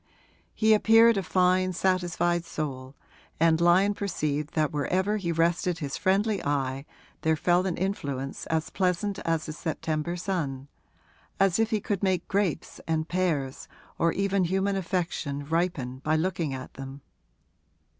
He 0.55 0.73
appeared 0.73 1.15
a 1.15 1.21
fine 1.21 1.73
satisfied 1.73 2.43
soul, 2.43 2.95
and 3.39 3.61
Lyon 3.61 3.93
perceived 3.93 4.55
that 4.55 4.71
wherever 4.73 5.17
he 5.17 5.31
rested 5.31 5.77
his 5.77 5.95
friendly 5.95 6.43
eye 6.43 6.87
there 7.21 7.35
fell 7.35 7.67
an 7.67 7.77
influence 7.77 8.47
as 8.47 8.71
pleasant 8.71 9.19
as 9.19 9.45
the 9.45 9.53
September 9.53 10.15
sun 10.15 10.69
as 11.39 11.59
if 11.59 11.69
he 11.69 11.79
could 11.79 12.01
make 12.01 12.27
grapes 12.27 12.81
and 12.87 13.07
pears 13.09 13.67
or 13.99 14.11
even 14.11 14.45
human 14.45 14.75
affection 14.75 15.45
ripen 15.45 15.99
by 15.99 16.15
looking 16.15 16.51
at 16.51 16.73
them. 16.73 17.01